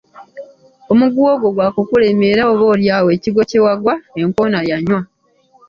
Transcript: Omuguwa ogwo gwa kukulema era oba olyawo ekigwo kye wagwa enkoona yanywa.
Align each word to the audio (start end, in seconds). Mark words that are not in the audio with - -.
Omuguwa 0.91 1.29
ogwo 1.35 1.49
gwa 1.55 1.67
kukulema 1.75 2.25
era 2.31 2.43
oba 2.51 2.65
olyawo 2.73 3.07
ekigwo 3.15 3.41
kye 3.49 3.59
wagwa 3.65 3.95
enkoona 4.21 4.59
yanywa. 4.69 4.99